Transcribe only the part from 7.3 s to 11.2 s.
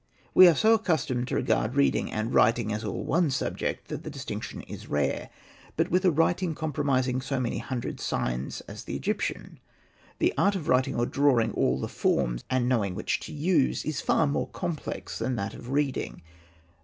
many hundred signs as the Egyptian, the art of writing or